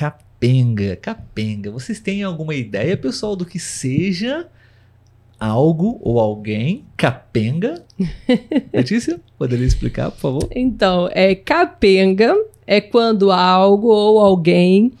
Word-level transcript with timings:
capenga. 0.00 0.96
Capenga. 0.96 1.70
Vocês 1.70 2.00
têm 2.00 2.22
alguma 2.22 2.54
ideia, 2.54 2.96
pessoal, 2.96 3.36
do 3.36 3.44
que 3.44 3.58
seja 3.58 4.48
algo 5.38 5.98
ou 6.00 6.18
alguém 6.18 6.86
capenga? 6.96 7.84
Letícia, 8.72 9.20
poderia 9.36 9.66
explicar, 9.66 10.10
por 10.10 10.18
favor? 10.18 10.48
Então, 10.54 11.10
é 11.12 11.34
capenga 11.34 12.34
é 12.66 12.80
quando 12.80 13.30
algo 13.30 13.88
ou 13.88 14.20
alguém 14.20 14.92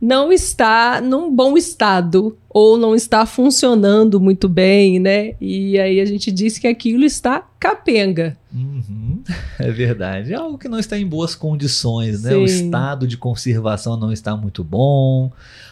não 0.00 0.32
está 0.32 1.00
num 1.00 1.34
bom 1.34 1.56
estado 1.56 2.36
ou 2.48 2.76
não 2.78 2.94
está 2.94 3.24
funcionando 3.26 4.20
muito 4.20 4.48
bem, 4.48 4.98
né? 4.98 5.34
E 5.40 5.78
aí 5.78 6.00
a 6.00 6.04
gente 6.04 6.30
diz 6.30 6.58
que 6.58 6.66
aquilo 6.66 7.04
está 7.04 7.46
capenga. 7.58 8.36
Uhum, 8.54 9.22
é 9.58 9.70
verdade. 9.70 10.32
É 10.32 10.36
algo 10.36 10.58
que 10.58 10.68
não 10.68 10.78
está 10.78 10.98
em 10.98 11.06
boas 11.06 11.34
condições, 11.34 12.22
né? 12.22 12.30
Sim. 12.30 12.36
O 12.36 12.44
estado 12.44 13.06
de 13.06 13.16
conservação 13.16 13.96
não 13.96 14.12
está 14.12 14.36
muito 14.36 14.62
bom, 14.62 15.30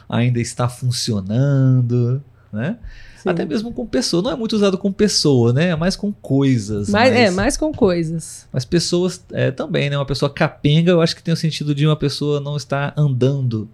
ainda 0.09 0.41
está 0.41 0.69
funcionando, 0.69 2.23
né? 2.53 2.77
Sim. 3.17 3.31
Até 3.31 3.47
mesmo 3.47 3.73
com 3.73 3.87
pessoa. 3.87 4.23
Não 4.23 4.31
é 4.31 4.37
muito 4.37 4.55
usado 4.55 4.77
com 4.77 4.93
pessoa, 4.93 5.53
né? 5.53 5.69
É 5.69 5.77
mais 5.77 5.97
com 5.97 6.13
coisas. 6.13 6.91
Mais, 6.91 7.11
mas, 7.11 7.21
é, 7.21 7.31
mais 7.31 7.57
com 7.57 7.73
coisas. 7.73 8.47
Mas 8.53 8.67
pessoas 8.67 9.25
é, 9.33 9.51
também, 9.51 9.89
né? 9.89 9.97
Uma 9.97 10.05
pessoa 10.05 10.31
capenga, 10.31 10.91
eu 10.91 11.01
acho 11.01 11.17
que 11.17 11.23
tem 11.23 11.33
o 11.33 11.37
sentido 11.37 11.75
de 11.75 11.87
uma 11.87 11.97
pessoa 11.97 12.41
não 12.41 12.57
estar 12.57 12.93
andando 12.97 13.69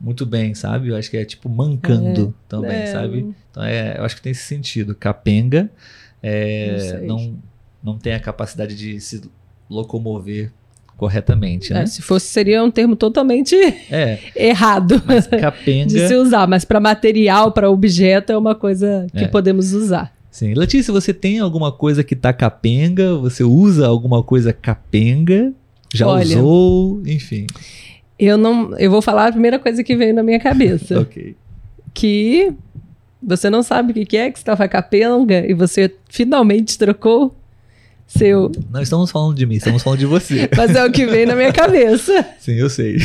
muito 0.00 0.26
bem, 0.26 0.54
sabe? 0.54 0.88
Eu 0.88 0.96
acho 0.96 1.10
que 1.10 1.16
é 1.16 1.24
tipo 1.24 1.48
mancando 1.48 2.34
é, 2.36 2.48
também, 2.48 2.76
é. 2.76 2.86
sabe? 2.86 3.34
Então 3.50 3.62
é, 3.64 3.98
eu 3.98 4.04
acho 4.04 4.16
que 4.16 4.22
tem 4.22 4.32
esse 4.32 4.44
sentido. 4.44 4.94
Capenga 4.94 5.70
é, 6.22 7.00
não, 7.02 7.16
não, 7.16 7.38
não 7.82 7.98
tem 7.98 8.14
a 8.14 8.20
capacidade 8.20 8.76
de 8.76 9.00
se 9.00 9.22
locomover 9.68 10.52
corretamente, 10.96 11.72
né? 11.72 11.82
É, 11.82 11.86
se 11.86 12.00
fosse, 12.00 12.26
seria 12.26 12.64
um 12.64 12.70
termo 12.70 12.96
totalmente 12.96 13.54
é, 13.54 14.18
errado 14.34 15.00
capenga... 15.40 15.86
de 15.86 16.08
se 16.08 16.14
usar, 16.14 16.48
mas 16.48 16.64
para 16.64 16.80
material, 16.80 17.52
para 17.52 17.70
objeto, 17.70 18.32
é 18.32 18.38
uma 18.38 18.54
coisa 18.54 19.06
que 19.12 19.24
é. 19.24 19.28
podemos 19.28 19.72
usar. 19.72 20.12
Sim. 20.30 20.54
Letícia, 20.54 20.92
você 20.92 21.14
tem 21.14 21.38
alguma 21.38 21.72
coisa 21.72 22.04
que 22.04 22.14
tá 22.14 22.32
capenga? 22.32 23.16
Você 23.16 23.42
usa 23.42 23.86
alguma 23.86 24.22
coisa 24.22 24.52
capenga? 24.52 25.52
Já 25.94 26.06
Olha, 26.06 26.38
usou? 26.38 27.02
Enfim. 27.06 27.46
Eu 28.18 28.38
não. 28.38 28.76
Eu 28.78 28.90
vou 28.90 29.02
falar 29.02 29.28
a 29.28 29.32
primeira 29.32 29.58
coisa 29.58 29.82
que 29.84 29.96
veio 29.96 30.14
na 30.14 30.22
minha 30.22 30.40
cabeça. 30.40 31.00
ok. 31.00 31.36
Que 31.92 32.52
você 33.22 33.50
não 33.50 33.62
sabe 33.62 33.92
o 33.92 34.06
que 34.06 34.16
é 34.16 34.30
que 34.30 34.38
estava 34.38 34.68
capenga 34.68 35.44
e 35.46 35.54
você 35.54 35.94
finalmente 36.08 36.78
trocou 36.78 37.34
seu. 38.06 38.52
Não 38.70 38.80
estamos 38.80 39.10
falando 39.10 39.34
de 39.34 39.44
mim, 39.44 39.56
estamos 39.56 39.82
falando 39.82 39.98
de 39.98 40.06
você. 40.06 40.48
Mas 40.56 40.74
é 40.74 40.84
o 40.84 40.92
que 40.92 41.06
veio 41.06 41.26
na 41.26 41.34
minha 41.34 41.52
cabeça. 41.52 42.24
Sim, 42.38 42.54
eu 42.54 42.70
sei. 42.70 42.98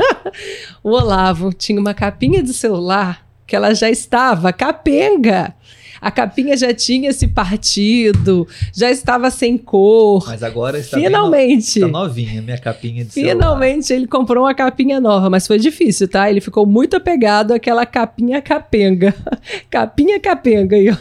o 0.82 0.90
Olavo 0.90 1.52
tinha 1.52 1.80
uma 1.80 1.94
capinha 1.94 2.42
de 2.42 2.52
celular 2.52 3.26
que 3.46 3.56
ela 3.56 3.74
já 3.74 3.90
estava 3.90 4.52
capenga. 4.52 5.54
A 6.00 6.10
capinha 6.10 6.56
já 6.56 6.72
tinha 6.72 7.12
se 7.12 7.28
partido, 7.28 8.48
já 8.74 8.90
estava 8.90 9.30
sem 9.30 9.58
cor. 9.58 10.24
Mas 10.26 10.42
agora 10.42 10.78
está 10.78 10.98
Finalmente. 10.98 11.78
No, 11.80 11.86
está 11.86 11.98
novinha 11.98 12.40
minha 12.40 12.58
capinha 12.58 13.04
de 13.04 13.10
Finalmente 13.10 13.86
celular. 13.86 14.00
ele 14.00 14.08
comprou 14.08 14.44
uma 14.44 14.54
capinha 14.54 15.00
nova, 15.00 15.28
mas 15.28 15.46
foi 15.46 15.58
difícil, 15.58 16.08
tá? 16.08 16.30
Ele 16.30 16.40
ficou 16.40 16.64
muito 16.64 16.96
apegado 16.96 17.52
àquela 17.52 17.84
capinha 17.84 18.40
capenga. 18.40 19.14
capinha 19.68 20.18
capenga 20.18 20.76
aí, 20.76 20.90
ó. 20.90 20.96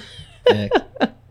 É, 0.51 0.69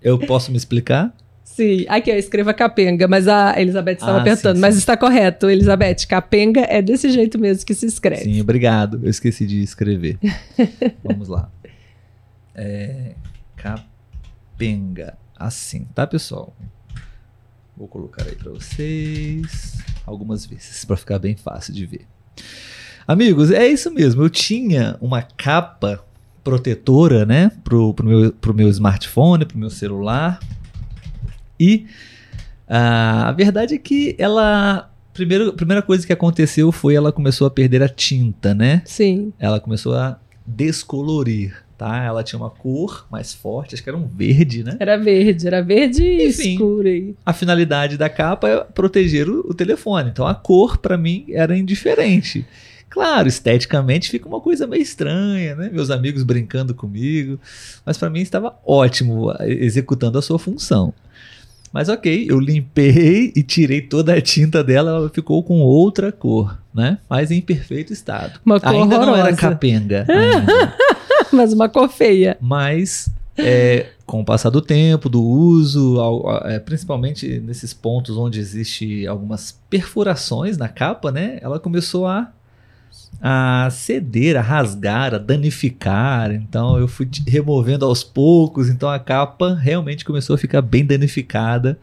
eu 0.03 0.19
posso 0.19 0.51
me 0.51 0.57
explicar? 0.57 1.13
Sim, 1.59 1.87
aqui, 1.89 2.13
ó, 2.13 2.15
escreva 2.15 2.55
capenga, 2.55 3.09
mas 3.09 3.27
a 3.27 3.61
Elizabeth 3.61 3.95
estava 3.95 4.19
ah, 4.19 4.21
apertando. 4.21 4.55
Sim, 4.55 4.61
sim. 4.61 4.61
Mas 4.61 4.77
está 4.77 4.97
correto, 4.97 5.51
Elizabeth. 5.51 6.07
Capenga 6.09 6.61
é 6.61 6.81
desse 6.81 7.11
jeito 7.11 7.37
mesmo 7.37 7.67
que 7.67 7.75
se 7.75 7.85
escreve. 7.85 8.23
Sim, 8.23 8.41
obrigado. 8.41 9.01
Eu 9.03 9.11
esqueci 9.11 9.45
de 9.45 9.61
escrever. 9.61 10.19
Vamos 11.03 11.27
lá. 11.29 11.51
É, 12.55 13.15
capenga. 13.59 15.19
Assim, 15.37 15.85
tá, 15.95 16.07
pessoal? 16.07 16.55
Vou 17.77 17.87
colocar 17.87 18.25
aí 18.25 18.35
para 18.35 18.51
vocês 18.51 19.79
algumas 20.05 20.47
vezes, 20.47 20.85
para 20.85 20.97
ficar 20.97 21.19
bem 21.19 21.37
fácil 21.37 21.73
de 21.73 21.87
ver. 21.87 22.07
Amigos, 23.07 23.51
é 23.51 23.67
isso 23.67 23.91
mesmo. 23.91 24.23
Eu 24.23 24.31
tinha 24.31 24.97
uma 25.01 25.23
capa 25.23 26.05
protetora, 26.43 27.27
né, 27.27 27.51
pro, 27.63 27.93
pro, 27.95 28.07
meu, 28.07 28.33
pro 28.33 28.55
meu 28.55 28.69
smartphone, 28.69 29.45
pro 29.45 29.59
meu 29.59 29.71
celular 29.71 30.41
e 31.59 31.87
uh, 32.69 33.27
a 33.27 33.33
verdade 33.33 33.75
é 33.75 33.79
que 33.79 34.15
ela. 34.19 34.91
Primeiro, 35.13 35.49
a 35.49 35.53
primeira 35.53 35.83
coisa 35.83 36.07
que 36.07 36.13
aconteceu 36.13 36.71
foi 36.71 36.95
ela 36.95 37.11
começou 37.11 37.47
a 37.47 37.51
perder 37.51 37.83
a 37.83 37.89
tinta, 37.89 38.55
né? 38.55 38.83
Sim. 38.85 39.33
Ela 39.39 39.59
começou 39.59 39.97
a 39.97 40.21
descolorir, 40.47 41.57
tá? 41.79 42.03
Ela 42.03 42.25
tinha 42.25 42.39
uma 42.39 42.51
cor 42.51 43.07
mais 43.09 43.33
forte, 43.33 43.75
acho 43.75 43.83
que 43.83 43.89
era 43.89 43.97
um 43.97 44.07
verde, 44.07 44.65
né? 44.65 44.77
Era 44.81 44.99
verde, 44.99 45.47
era 45.47 45.63
verde 45.63 46.03
Enfim, 46.27 46.55
escuro 46.55 46.89
aí. 46.89 47.15
A 47.25 47.33
finalidade 47.33 47.97
da 47.97 48.11
capa 48.11 48.49
é 48.49 48.65
proteger 48.65 49.31
o, 49.31 49.47
o 49.49 49.55
telefone. 49.55 50.11
Então 50.11 50.27
a 50.27 50.35
cor, 50.35 50.79
para 50.79 50.99
mim, 50.99 51.27
era 51.31 51.57
indiferente. 51.57 52.45
Claro, 52.91 53.29
esteticamente 53.29 54.11
fica 54.11 54.27
uma 54.27 54.41
coisa 54.41 54.67
meio 54.67 54.83
estranha, 54.83 55.55
né? 55.55 55.71
Meus 55.73 55.91
amigos 55.91 56.25
brincando 56.25 56.75
comigo, 56.75 57.39
mas 57.87 57.97
para 57.97 58.11
mim 58.11 58.21
estava 58.21 58.57
ótimo 58.67 59.33
executando 59.41 60.19
a 60.19 60.23
sua 60.23 60.39
função. 60.39 60.93
Mas 61.73 61.89
ok, 61.89 62.27
eu 62.29 62.41
limpei 62.41 63.31
e 63.37 63.43
tirei 63.43 63.83
toda 63.83 64.15
a 64.15 64.21
tinta 64.23 64.65
dela, 64.65 64.91
ela 64.91 65.11
ficou 65.11 65.43
com 65.43 65.61
outra 65.61 66.11
cor, 66.11 66.59
né? 66.75 66.99
Mas 67.09 67.31
em 67.31 67.43
perfeito 67.43 67.93
estado. 67.93 68.41
Uma 68.45 68.59
cor 68.59 68.71
ainda 68.71 68.97
horrorosa. 68.97 69.07
não 69.07 69.27
era 69.27 69.37
capenga. 69.37 70.07
Mas 71.33 71.53
uma 71.53 71.69
cor 71.69 71.89
feia. 71.89 72.37
Mas 72.41 73.11
é, 73.37 73.87
com 74.05 74.21
o 74.21 74.25
passar 74.25 74.51
do 74.51 74.61
tempo, 74.61 75.09
do 75.09 75.23
uso, 75.23 75.97
é, 76.45 76.59
principalmente 76.59 77.41
nesses 77.41 77.73
pontos 77.73 78.17
onde 78.17 78.41
existe 78.41 79.07
algumas 79.07 79.59
perfurações 79.71 80.59
na 80.59 80.69
capa, 80.69 81.13
né? 81.13 81.39
Ela 81.41 81.61
começou 81.61 82.07
a 82.07 82.33
a 83.21 83.69
ceder, 83.71 84.37
a 84.37 84.41
rasgar, 84.41 85.15
a 85.15 85.19
danificar. 85.19 86.33
Então 86.33 86.79
eu 86.79 86.87
fui 86.87 87.09
removendo 87.27 87.85
aos 87.85 88.05
poucos. 88.05 88.69
Então 88.69 88.89
a 88.89 88.99
capa 88.99 89.55
realmente 89.55 90.05
começou 90.05 90.35
a 90.35 90.39
ficar 90.39 90.63
bem 90.63 90.85
danificada. 90.85 91.79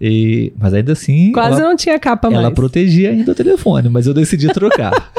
E, 0.00 0.52
mas 0.56 0.74
ainda 0.74 0.92
assim. 0.92 1.32
Quase 1.32 1.60
ela, 1.60 1.70
não 1.70 1.76
tinha 1.76 1.98
capa 1.98 2.28
mais. 2.28 2.44
Ela 2.44 2.54
protegia 2.54 3.10
ainda 3.10 3.32
o 3.32 3.34
telefone, 3.34 3.88
mas 3.88 4.06
eu 4.06 4.14
decidi 4.14 4.48
trocar. 4.48 4.92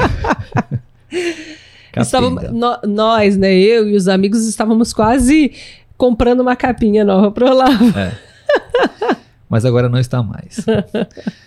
Estávamos, 2.02 2.42
no, 2.50 2.78
nós, 2.86 3.36
né? 3.36 3.54
Eu 3.54 3.88
e 3.88 3.96
os 3.96 4.08
amigos 4.08 4.46
estávamos 4.46 4.92
quase 4.92 5.52
comprando 5.96 6.40
uma 6.40 6.56
capinha 6.56 7.04
nova 7.04 7.30
para 7.30 7.46
o 7.46 7.50
Olavo. 7.50 7.98
É. 7.98 8.12
Mas 9.48 9.64
agora 9.64 9.88
não 9.88 9.98
está 9.98 10.22
mais. 10.22 10.64